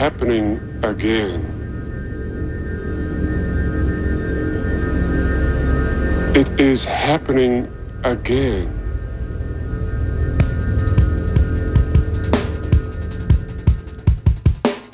[0.00, 1.44] happening again.
[6.34, 7.70] It is happening
[8.02, 8.72] again.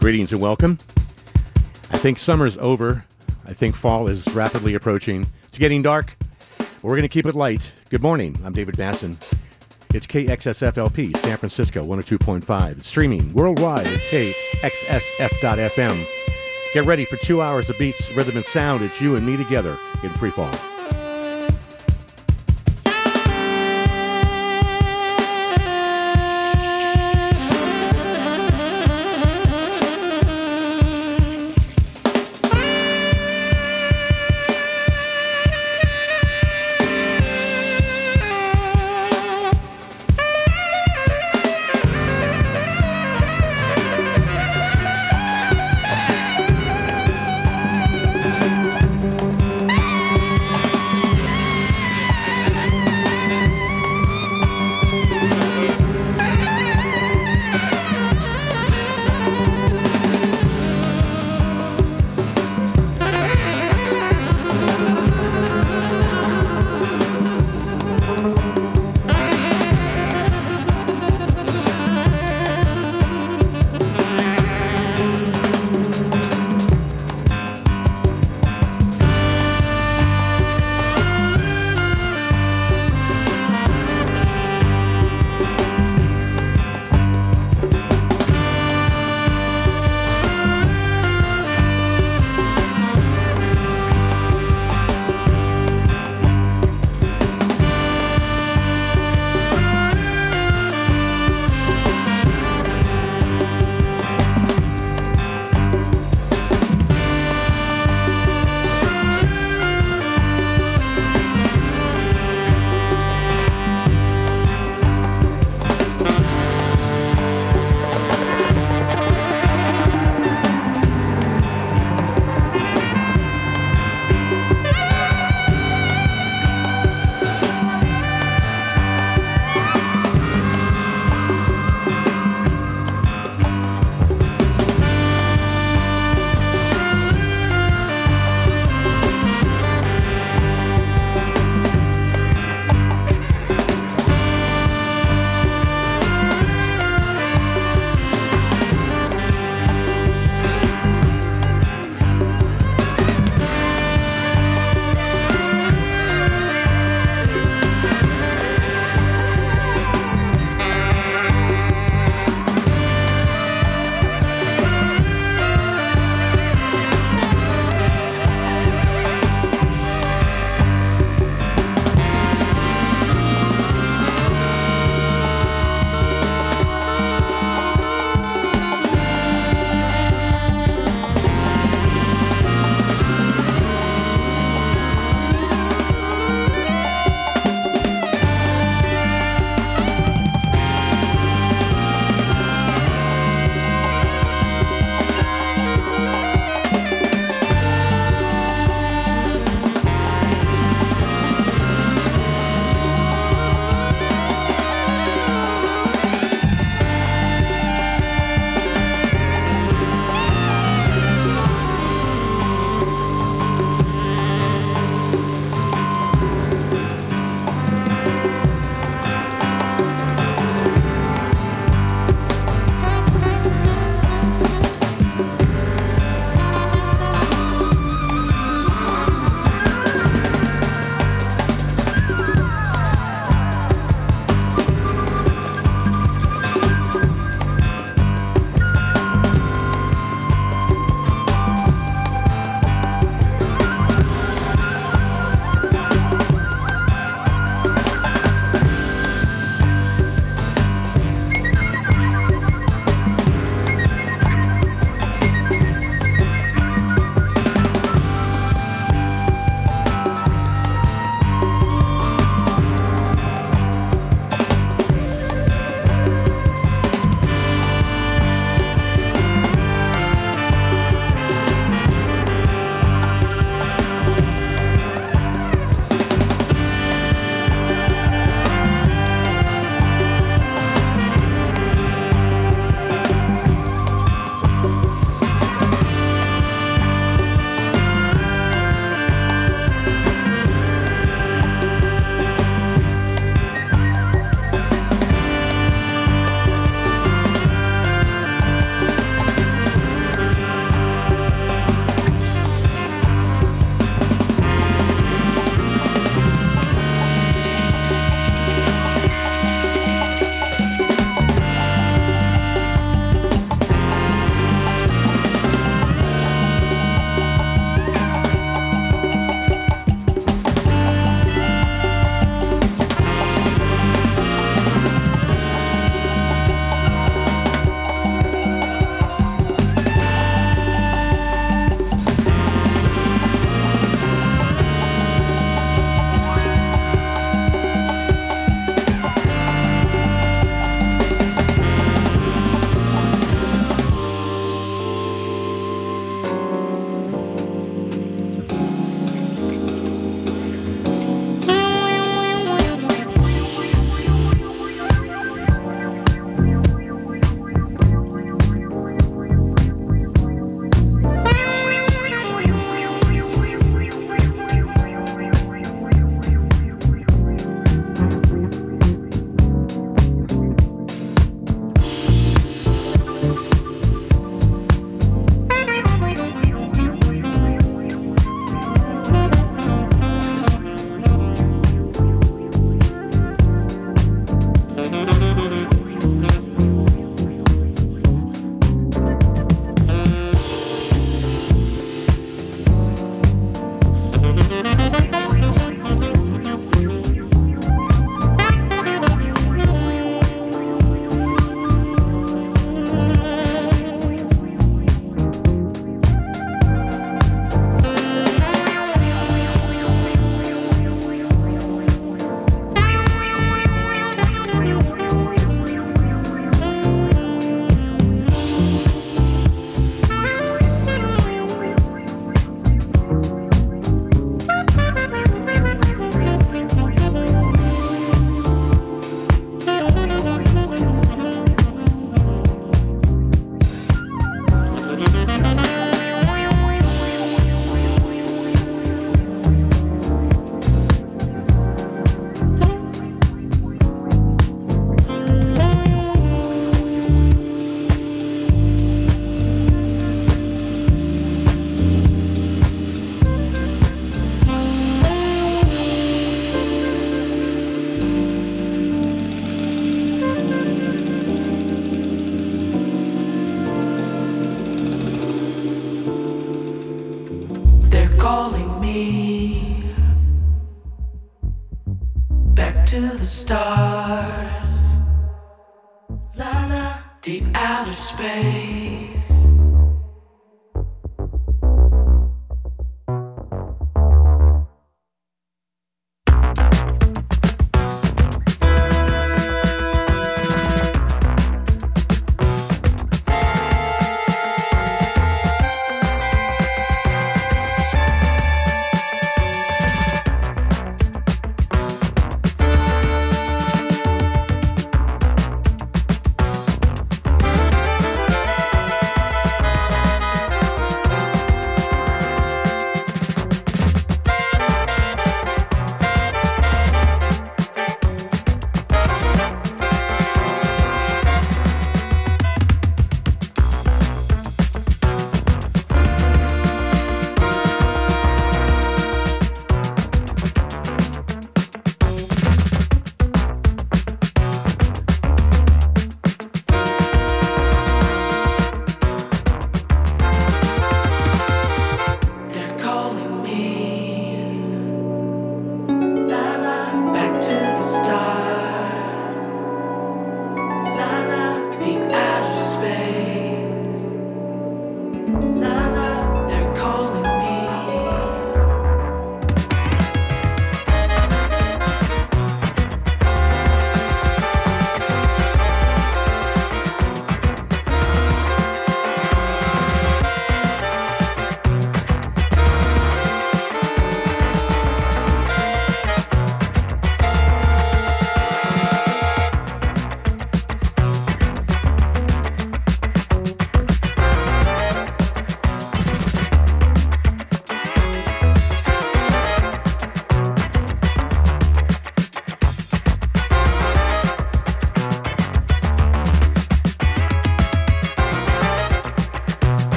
[0.00, 0.78] Greetings and welcome.
[1.92, 3.04] I think summer's over.
[3.46, 5.28] I think fall is rapidly approaching.
[5.44, 6.16] It's getting dark.
[6.82, 7.72] We're going to keep it light.
[7.90, 8.36] Good morning.
[8.44, 9.14] I'm David Basson.
[9.94, 12.78] It's KXSFLP, San Francisco 102.5.
[12.78, 14.00] It's streaming worldwide at
[14.60, 16.06] KXSF.FM.
[16.74, 18.82] Get ready for two hours of beats, rhythm, and sound.
[18.82, 20.30] It's you and me together in free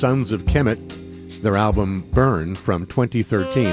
[0.00, 3.66] Sons of Kemet, their album Burn from 2013.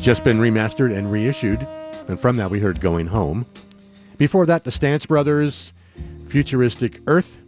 [0.00, 1.68] Just been remastered and reissued,
[2.08, 3.44] and from that we heard Going Home.
[4.16, 5.74] Before that, the Stance Brothers,
[6.28, 7.38] Futuristic Earth.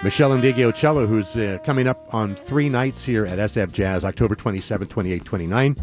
[0.00, 4.88] Meshell Ndegeocello, who's uh, coming up on three nights here at SF Jazz, October 27,
[4.88, 5.76] 28, 29.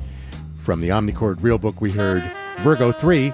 [0.64, 2.24] From the Omnichord Real Book, we heard
[2.62, 3.32] Virgo 3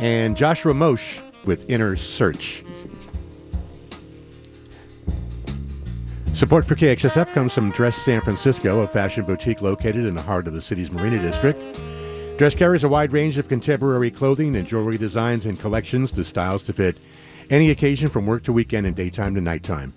[0.00, 2.62] and Joshua Moshe with Inner Search.
[6.42, 10.48] Support for KXSF comes from Dress San Francisco, a fashion boutique located in the heart
[10.48, 11.80] of the city's Marina District.
[12.36, 16.64] Dress carries a wide range of contemporary clothing and jewelry designs and collections to styles
[16.64, 16.98] to fit
[17.48, 19.94] any occasion from work to weekend and daytime to nighttime.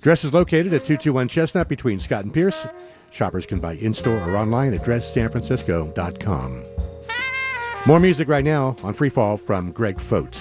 [0.00, 2.64] Dress is located at 221 Chestnut between Scott and Pierce.
[3.10, 6.64] Shoppers can buy in store or online at dresssanfrancisco.com.
[7.88, 10.40] More music right now on Freefall from Greg Foat.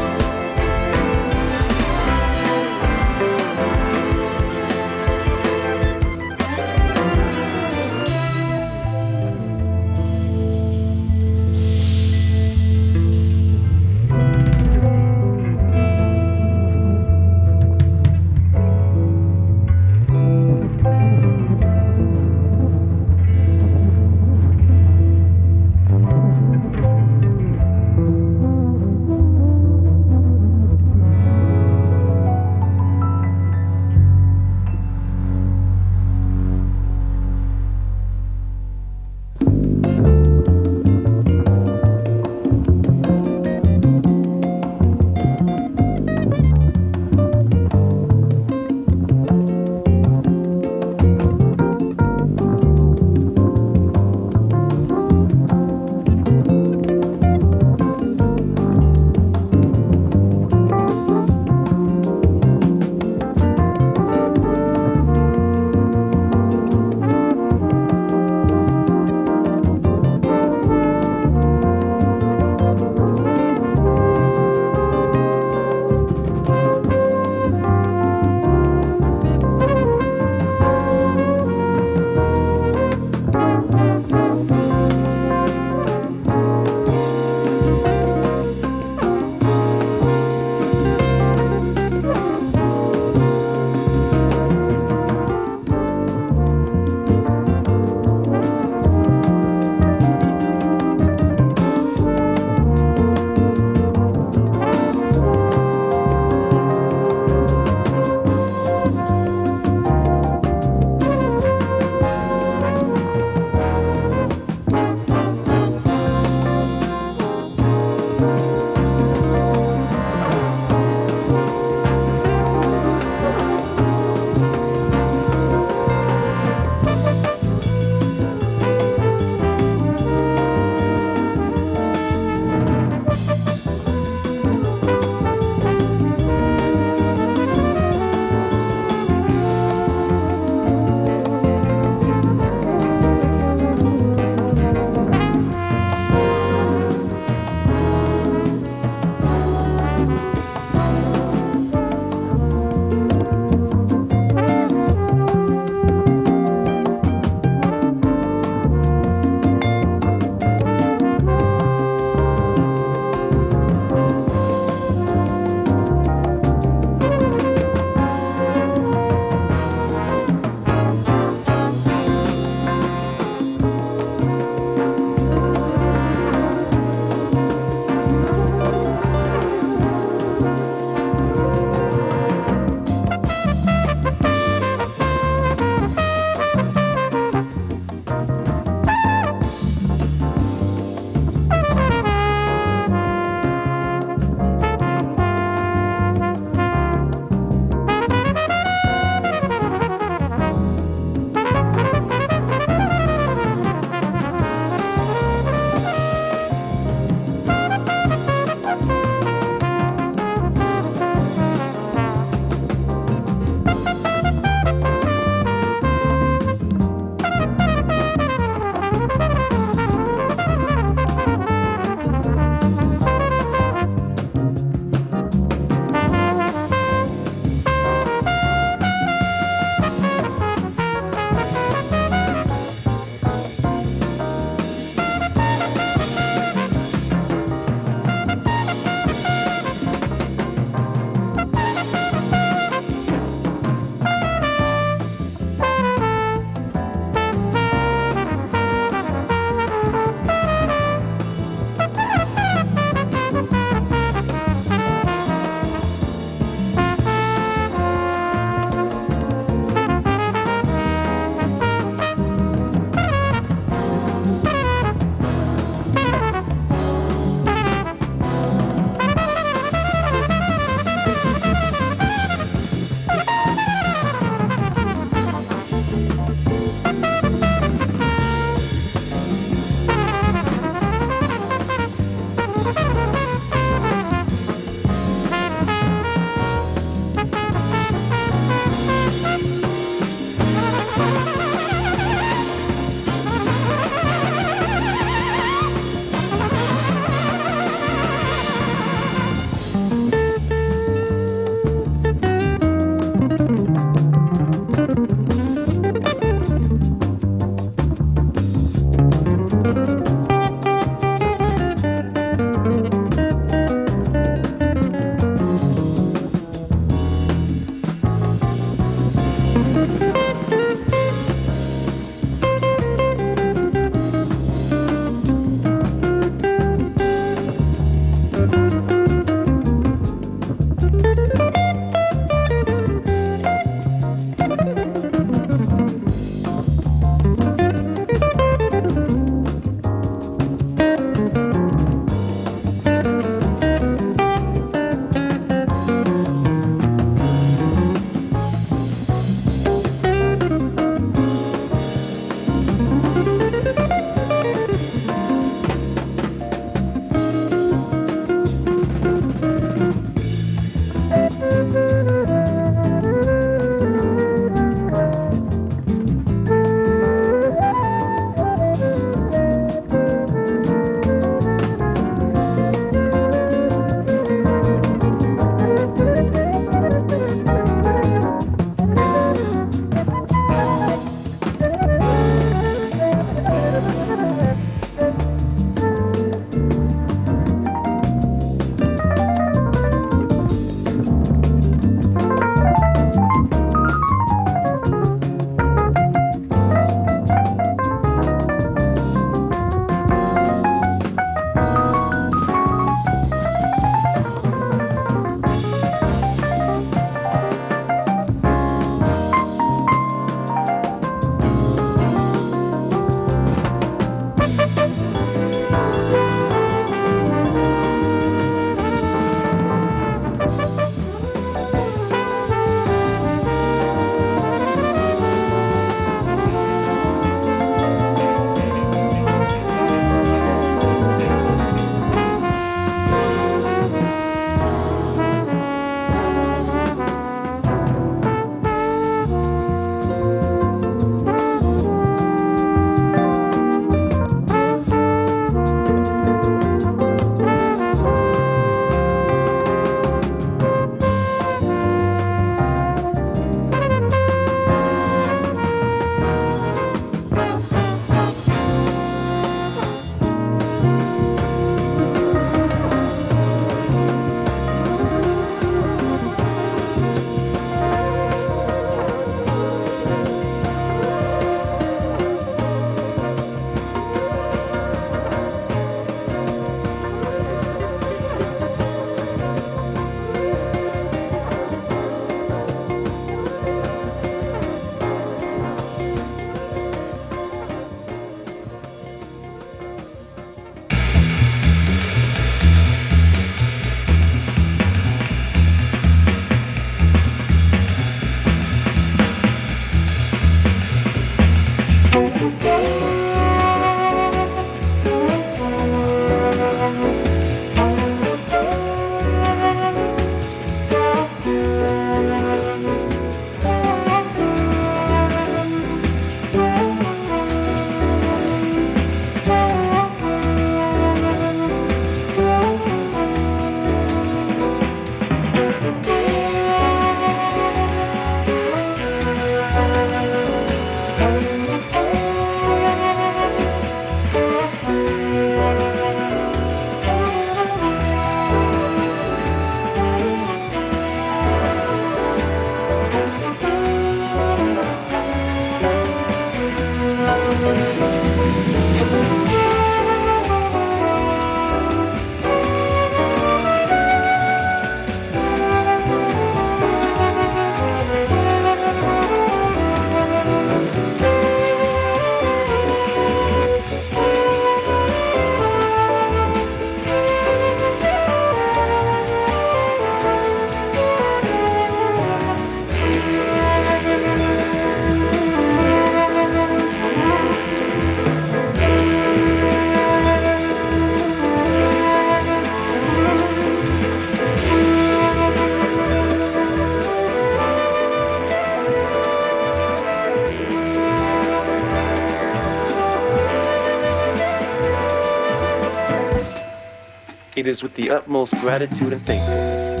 [597.68, 600.00] It is with the utmost gratitude and thankfulness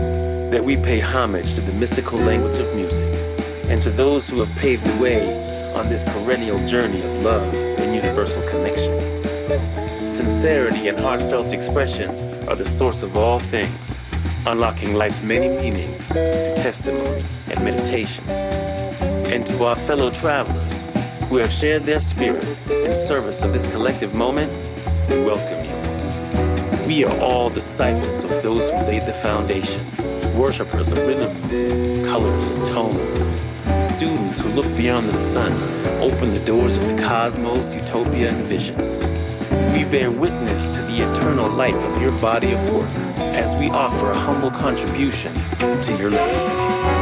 [0.50, 3.04] that we pay homage to the mystical language of music
[3.68, 7.94] and to those who have paved the way on this perennial journey of love and
[7.94, 8.98] universal connection.
[10.08, 12.08] Sincerity and heartfelt expression
[12.48, 14.00] are the source of all things,
[14.46, 18.24] unlocking life's many meanings through testimony and meditation.
[18.30, 20.80] And to our fellow travelers
[21.28, 24.56] who have shared their spirit in service of this collective moment,
[25.10, 25.57] we welcome.
[26.88, 29.84] We are all disciples of those who laid the foundation,
[30.34, 33.36] worshippers of rhythm movements, colors, and tones,
[33.94, 35.52] students who look beyond the sun,
[36.00, 39.04] open the doors of the cosmos, utopia, and visions.
[39.74, 44.10] We bear witness to the eternal light of your body of work as we offer
[44.10, 46.97] a humble contribution to your legacy.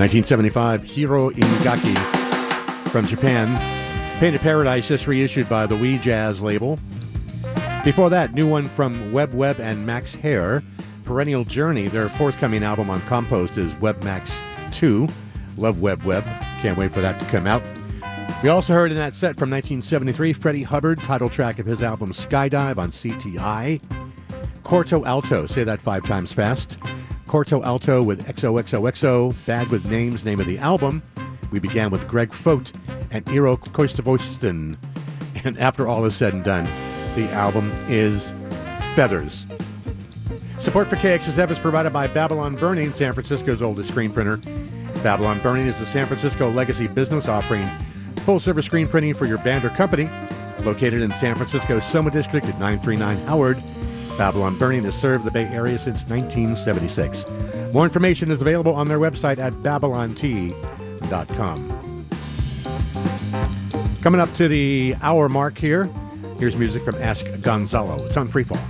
[0.00, 1.94] 1975, Jiro Inagaki
[2.88, 3.46] from Japan.
[4.18, 6.78] Painted Paradise, just reissued by the We Jazz label.
[7.84, 10.62] Before that, new one from Web Web and Max Herre,
[11.04, 11.88] Perennial Journey.
[11.88, 14.40] Their forthcoming album on Compost is Web Max
[14.72, 15.06] 2.
[15.58, 16.24] Love Web Web.
[16.62, 17.62] Can't wait for that to come out.
[18.42, 22.14] We also heard in that set from 1973 Freddie Hubbard, title track of his album
[22.14, 23.82] Sky Dive on CTI.
[24.62, 26.78] Corto Alto, say that five times fast.
[27.30, 31.00] Corto Alto with XOXOXO, Bad with Names, name of the album.
[31.52, 32.72] We began with Greg Foat
[33.12, 34.76] and Eero Koivistoinen.
[35.44, 36.64] And after all is said and done,
[37.14, 38.34] the album is
[38.96, 39.46] Feathers.
[40.58, 44.38] Support for KXSF is provided by Babylon Burning, San Francisco's oldest screen printer.
[45.04, 47.70] Babylon Burning is a San Francisco legacy business offering
[48.24, 50.10] full service screen printing for your band or company.
[50.64, 53.62] Located in San Francisco's Soma District at 939 Howard,
[54.20, 57.24] Babylon Burning has served the Bay Area since 1976.
[57.72, 60.54] More information is available on their website at babylont.com.
[64.02, 65.88] Coming up to the hour mark here,
[66.38, 68.04] here's music from Ask Gonzalo.
[68.04, 68.60] It's on Freefall.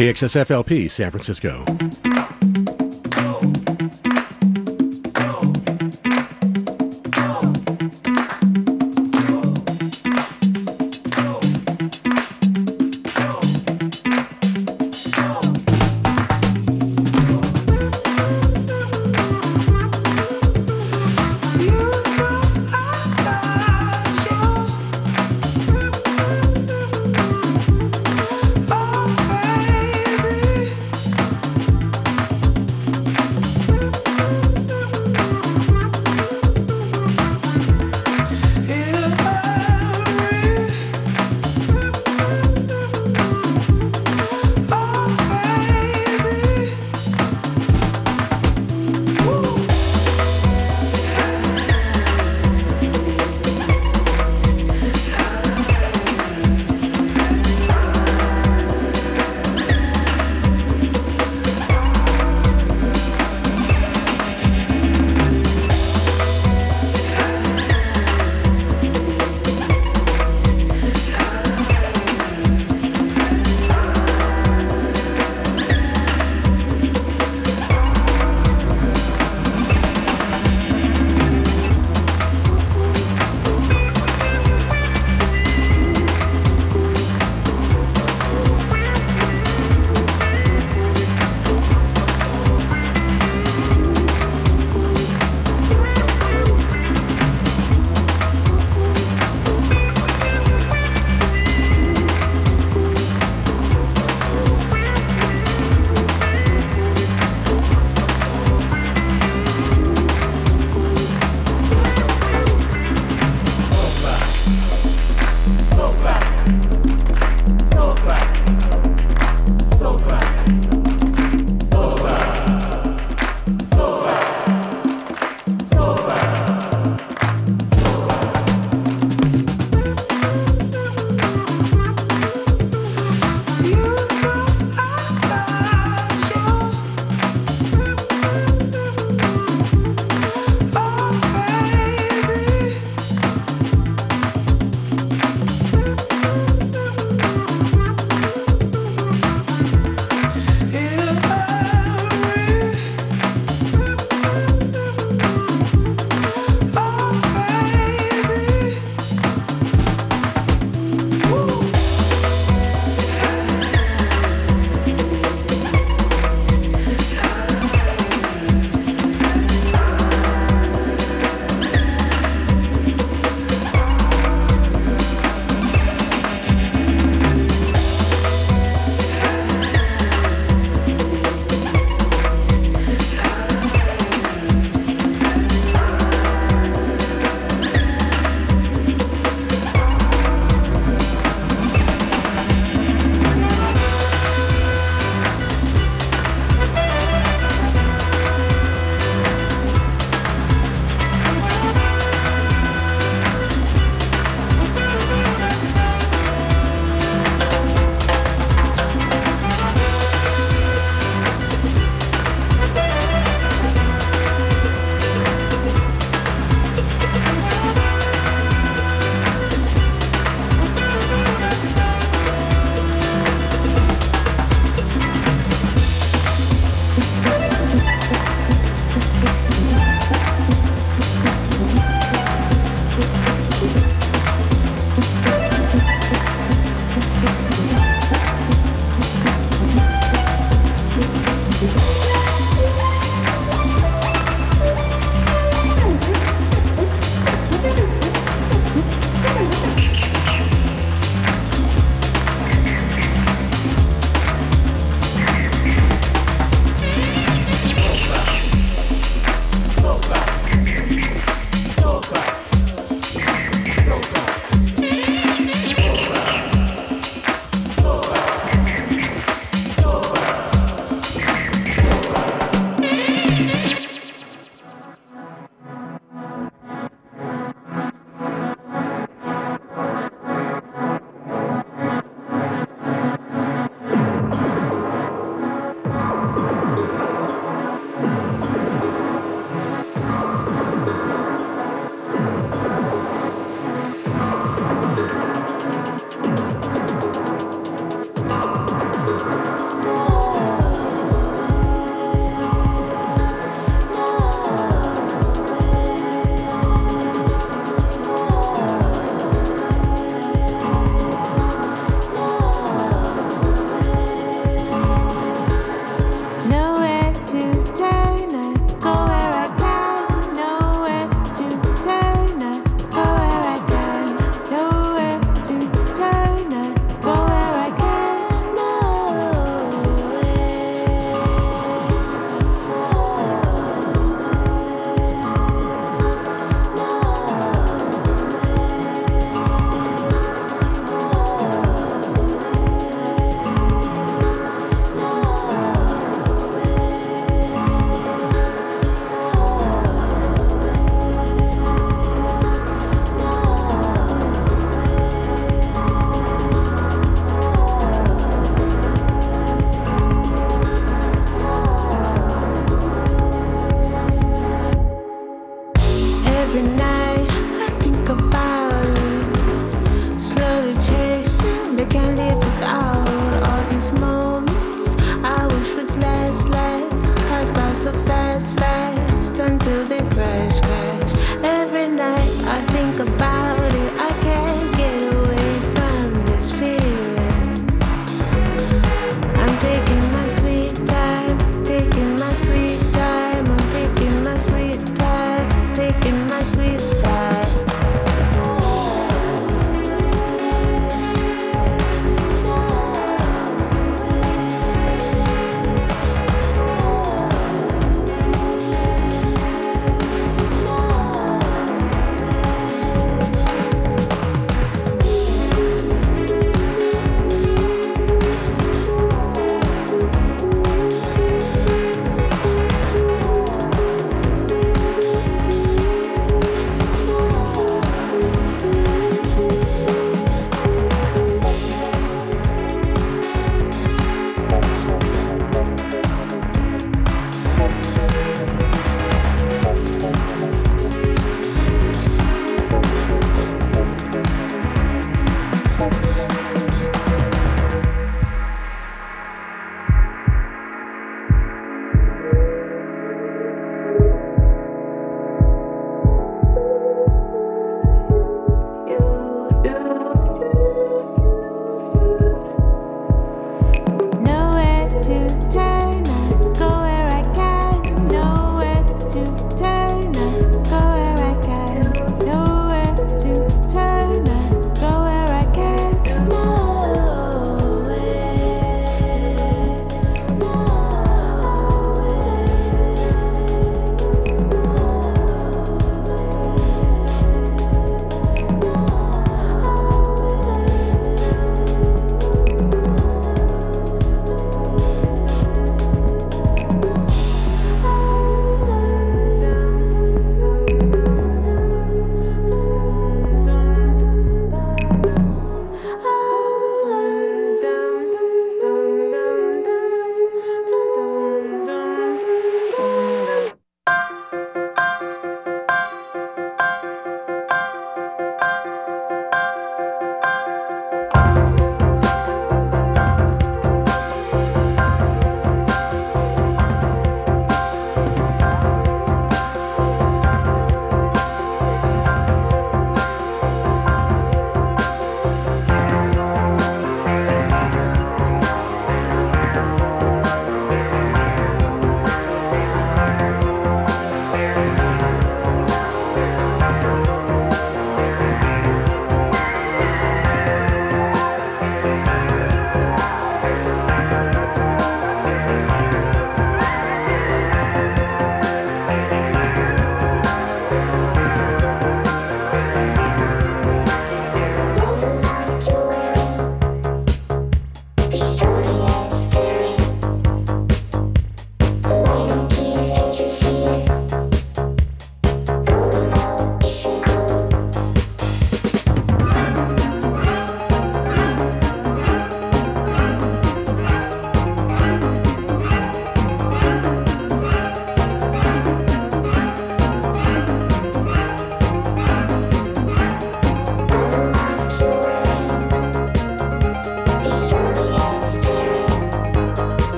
[0.00, 2.09] KXSFLP, San Francisco.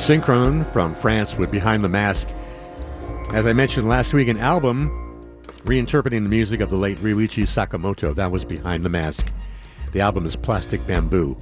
[0.00, 2.26] Synchrone from France with Behind the Mask.
[3.34, 4.88] As I mentioned last week, an album
[5.64, 8.14] reinterpreting the music of the late Ryuichi Sakamoto.
[8.14, 9.30] That was Behind the Mask.
[9.92, 11.36] The album is Plastic Bamboo.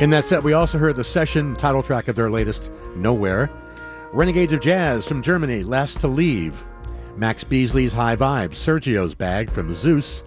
[0.00, 3.50] In that set, we also heard the Seshen title track of their latest, Nowhere.
[4.12, 6.62] Renegades of Jazz from Germany, Last to Leave.
[7.16, 10.22] Max Beesley's High Vibes, Sergio's Bag from Zeus.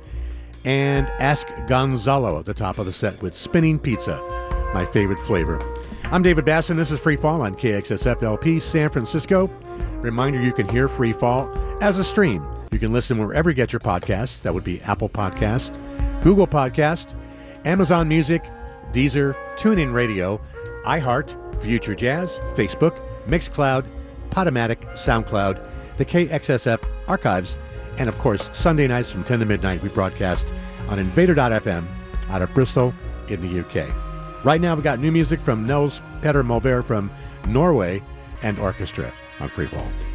[0.66, 4.18] And Ask Gonzalo at the top of the set with Spinning Pizza,
[4.74, 5.58] my favorite flavor.
[6.12, 6.76] I'm David Basson.
[6.76, 9.50] This is Free Fall on KXSFLP San Francisco.
[10.02, 11.50] Reminder you can hear Free Fall
[11.82, 12.46] as a stream.
[12.72, 14.42] You can listen wherever you get your podcasts.
[14.44, 15.80] That would be Apple Podcast,
[16.24, 17.16] Google Podcast,
[17.66, 18.44] Amazon Music,
[18.92, 20.40] Deezer, TuneIn Radio,
[20.86, 23.86] iHeart, Future Jazz, Facebook, Mixcloud,
[24.30, 27.58] Podomatic, SoundCloud, the KXSF archives,
[27.98, 30.54] and of course, Sunday nights from 10 to midnight, we broadcast
[30.90, 31.86] on Invader.fm
[32.30, 32.94] out of Bristol
[33.30, 33.88] in the UK.
[34.44, 37.10] Right now, we've got new music from Nils Petter Molvær from
[37.48, 38.04] Norway
[38.42, 40.13] and orchestra on Freefall.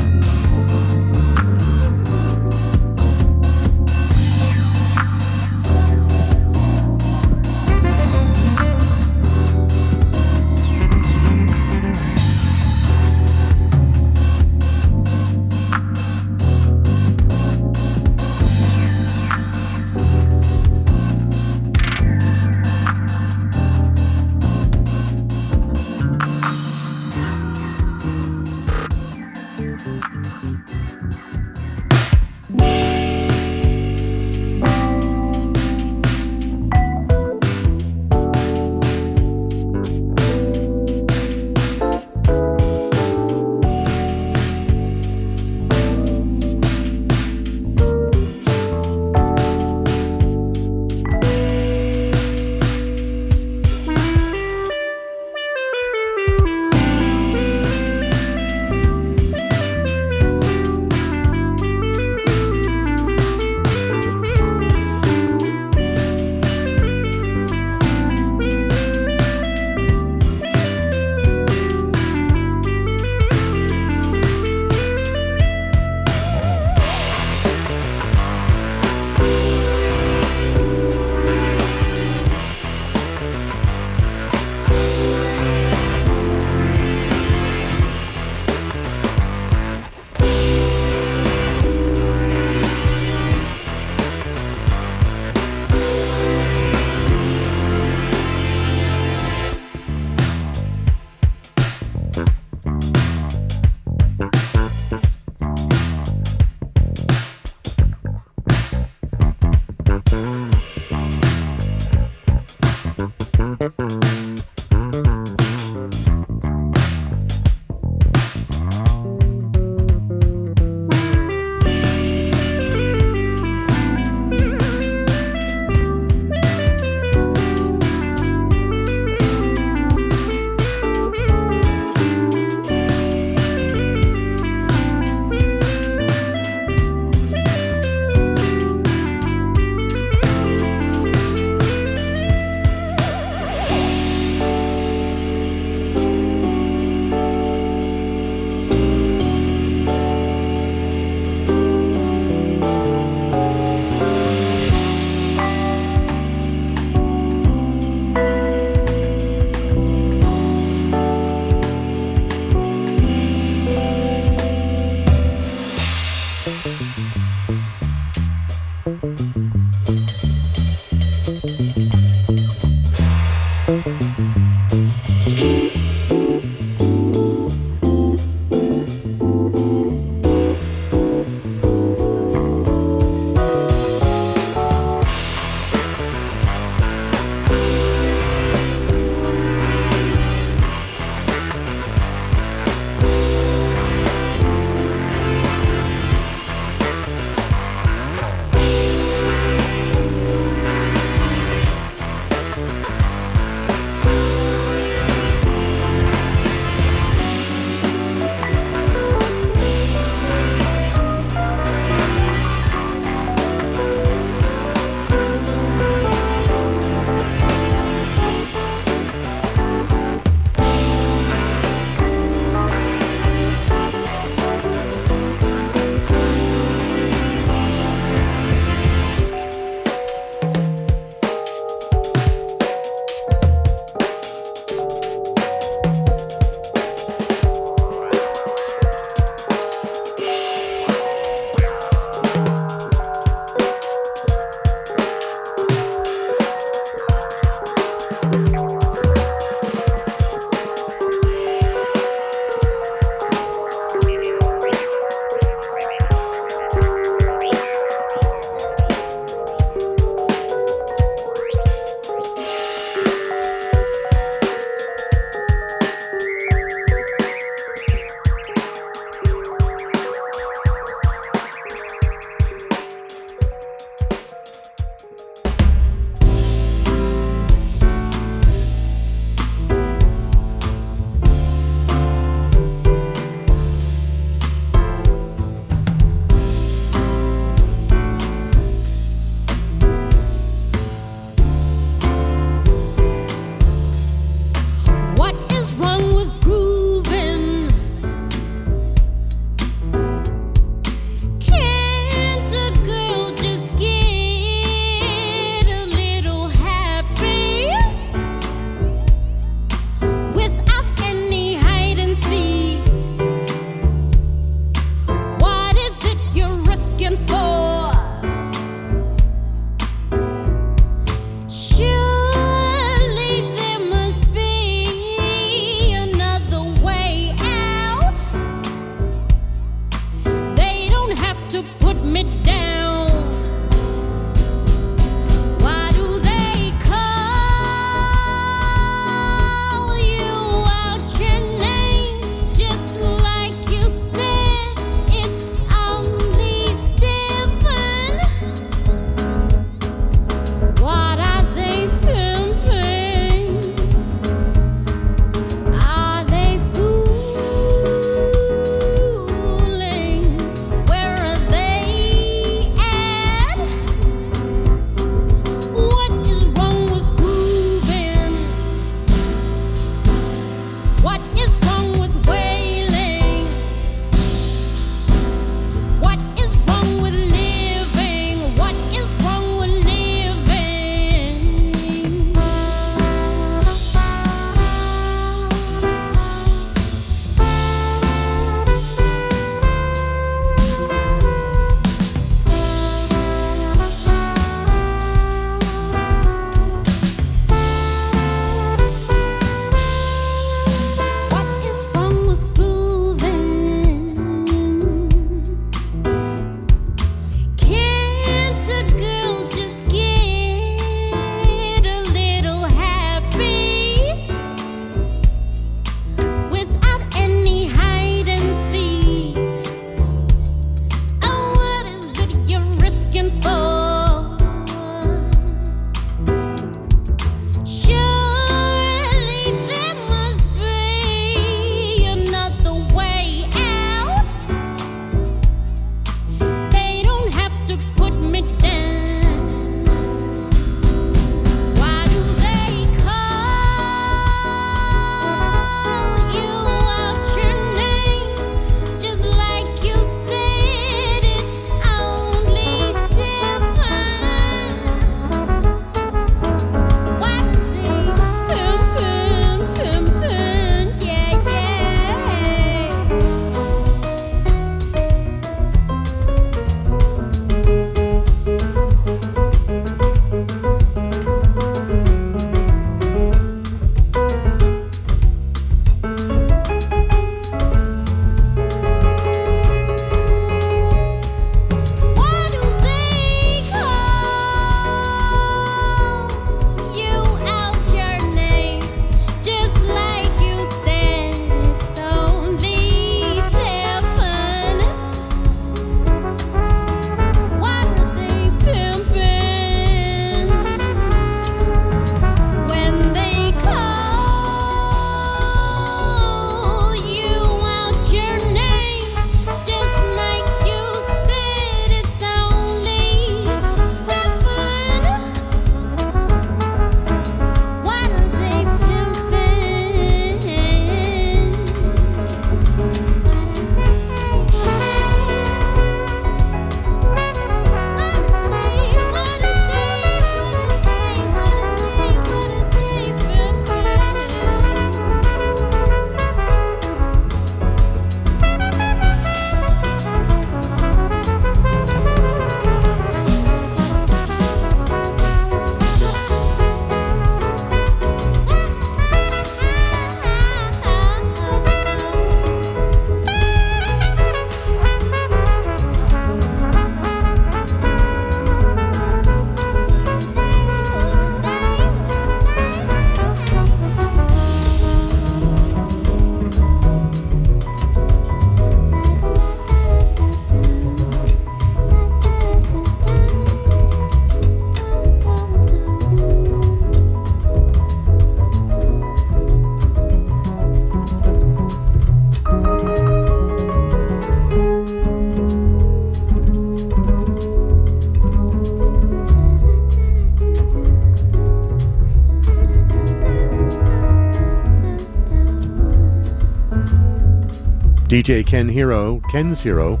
[598.14, 600.00] DJ Ken Hero, Kenzhero,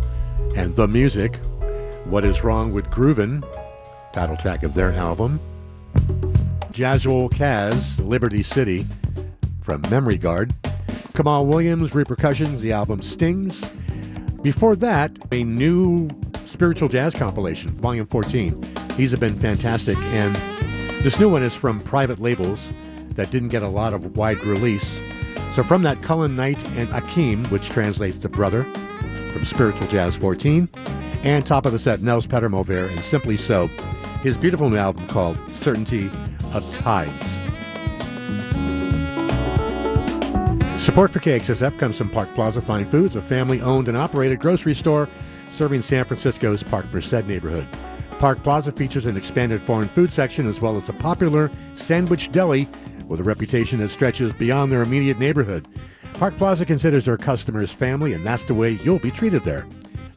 [0.56, 1.34] and Tha Muzik,
[2.04, 3.42] What Is Wrong with Groovin',
[4.12, 5.40] title track of their album.
[6.70, 8.84] Jasual Cazz, Liberty City,
[9.62, 10.54] from Memory Guard.
[11.12, 13.68] Kamaal Williams, Repercussions, the album Stings.
[14.42, 16.08] Before that, a new
[16.44, 18.64] spiritual jazz compilation, Volume 14.
[18.96, 20.36] These have been fantastic, and
[21.02, 22.72] this new one is from private labels
[23.16, 25.00] that didn't get a lot of wide release.
[25.54, 30.68] So from that, Cullen Knight and A'Keem, which translates to brother, from Spiritual Jazz 14,
[31.22, 33.68] and top of the set, Nils Petter Molvær and Simply So,
[34.24, 36.10] his beautiful new album called Certainty
[36.54, 37.38] of Tides.
[40.82, 44.74] Support for KXSF comes from Park Plaza Fine Foods, a family owned and operated grocery
[44.74, 45.08] store
[45.50, 47.68] serving San Francisco's Park Merced neighborhood.
[48.18, 52.66] Park Plaza features an expanded foreign food section as well as a popular sandwich deli
[53.08, 55.66] with a reputation that stretches beyond their immediate neighborhood.
[56.14, 59.66] Park Plaza considers their customers family, and that's the way you'll be treated there.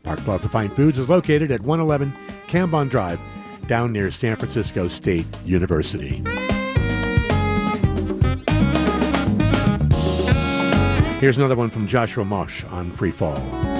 [0.04, 2.14] Park Plaza Fine Foods is located at 111
[2.48, 3.20] Cambon Drive,
[3.68, 6.24] down near San Francisco State University.
[11.20, 13.77] Here's another one from Joshua Moshe on Free Fall.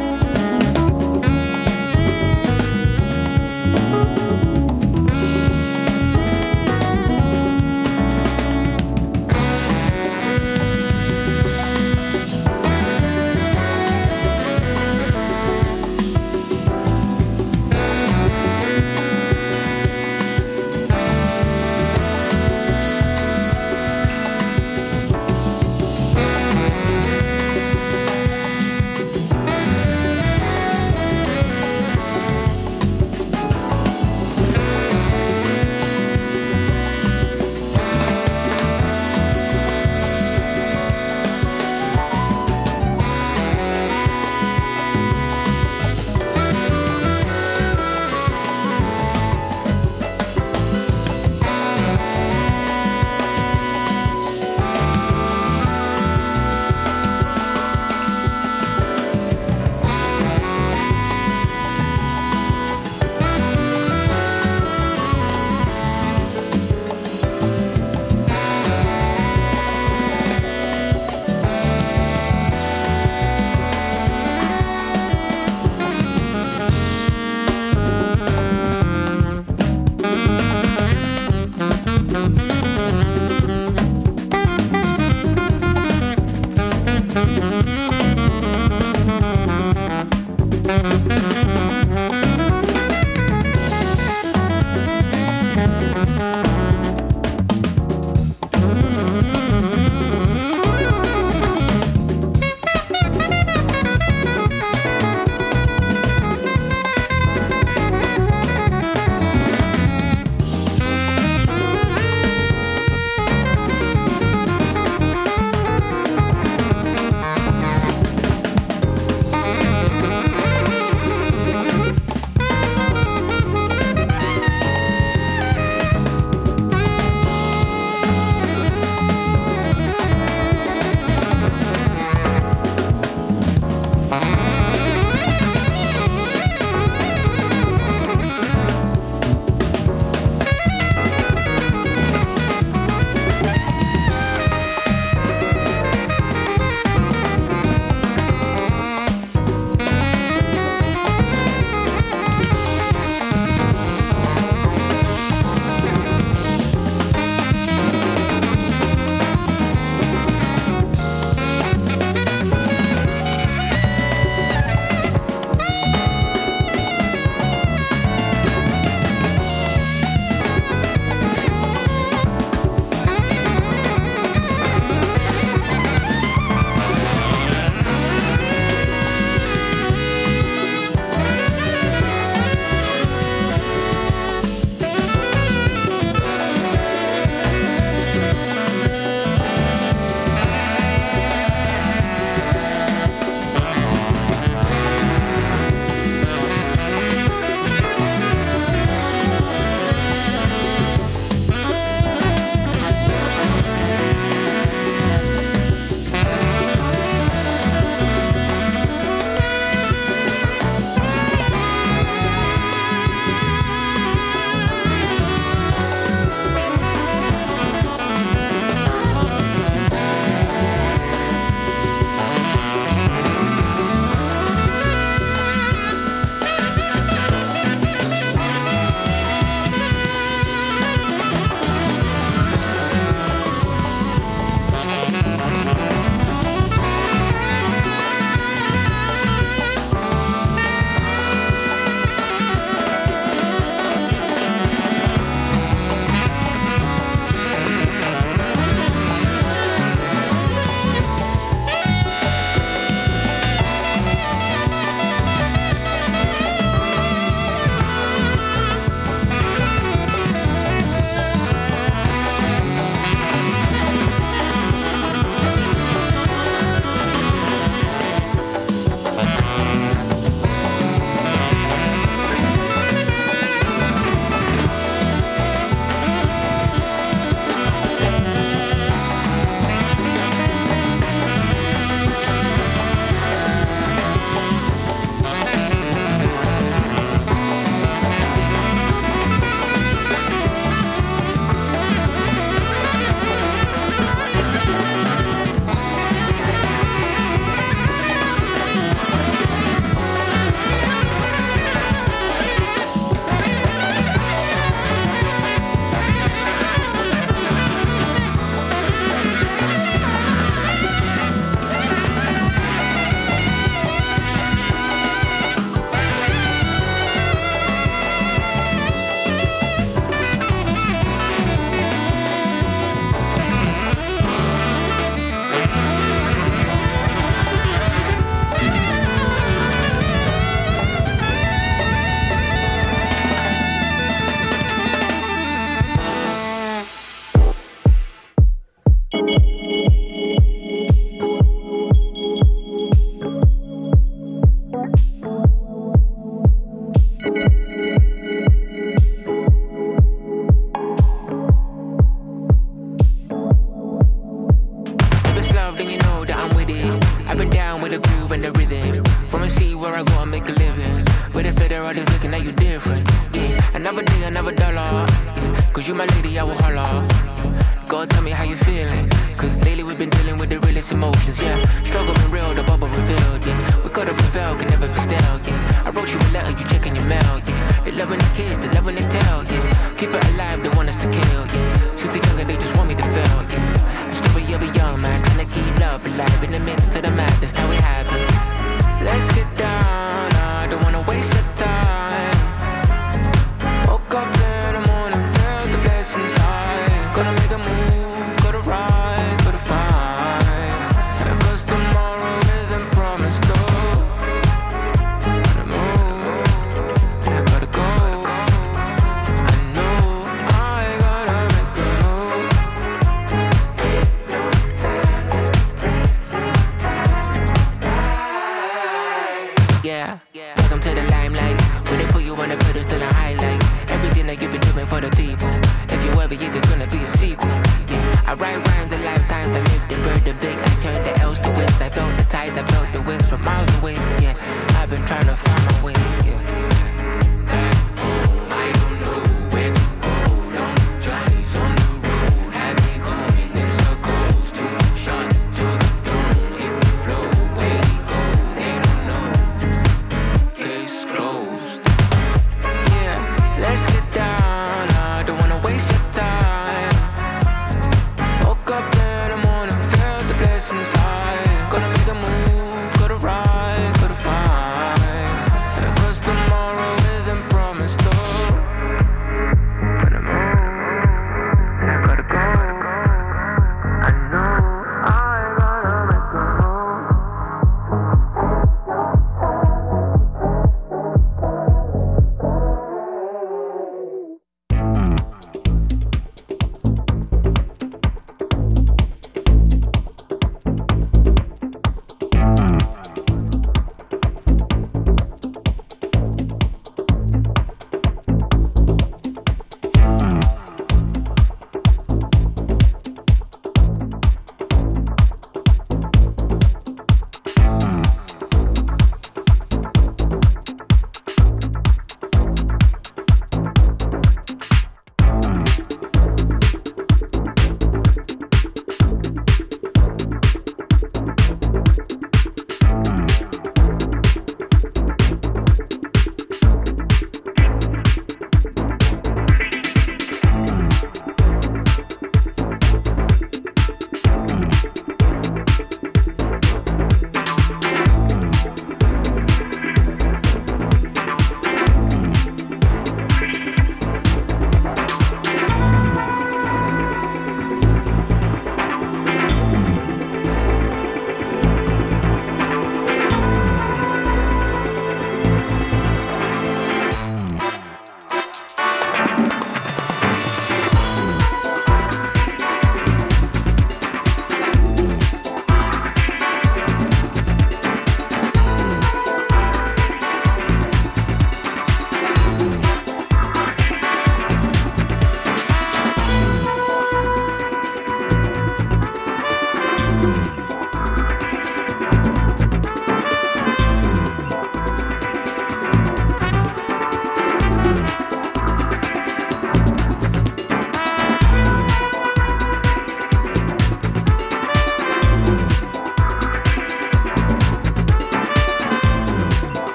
[428.38, 431.50] write rhymes and lifetimes I live the bird the big I turn the L's to
[431.50, 432.58] wins I felt the tides.
[432.58, 434.36] I felt the winds from miles away yeah
[434.80, 435.47] I've been trying to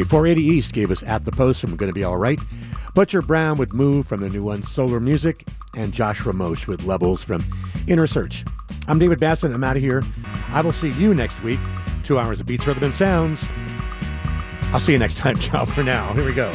[0.00, 2.38] Okay, Four80East gave us At the Post and we're Gonna Be Alright.
[2.94, 5.46] Butcher Brown with Move from the new one Solar Music,
[5.76, 7.44] and Joshua Moshe with Levels from
[7.86, 8.44] Inner Search.
[8.88, 9.52] I'm David Basson.
[9.52, 10.02] I'm out of here.
[10.48, 11.60] I will see you next week.
[12.02, 13.46] Two hours of beats, rhythm, and sounds.
[14.72, 15.36] I'll see you next time.
[15.38, 16.14] Ciao for now.
[16.14, 16.50] Here we go.